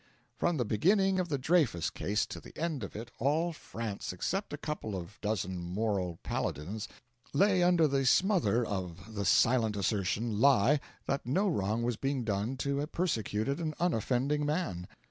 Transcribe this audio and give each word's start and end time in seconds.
From 0.35 0.57
the 0.57 0.65
beginning 0.65 1.19
of 1.19 1.29
the 1.29 1.37
Dreyfus 1.37 1.91
case 1.91 2.25
to 2.25 2.39
the 2.39 2.57
end 2.57 2.83
of 2.83 2.95
it 2.95 3.11
all 3.19 3.53
France, 3.53 4.11
except 4.11 4.51
a 4.51 4.57
couple 4.57 4.95
of 4.99 5.21
dozen 5.21 5.59
moral 5.59 6.17
paladins, 6.23 6.87
lay 7.33 7.61
under 7.61 7.87
the 7.87 8.03
smother 8.07 8.65
of 8.65 9.13
the 9.13 9.25
silent 9.25 9.75
assertion 9.75 10.39
lie 10.39 10.79
that 11.05 11.27
no 11.27 11.47
wrong 11.47 11.83
was 11.83 11.97
being 11.97 12.23
done 12.23 12.57
to 12.57 12.81
a 12.81 12.87
persecuted 12.87 13.59
and 13.59 13.75
unoffending 13.79 14.43
man. 14.43 14.87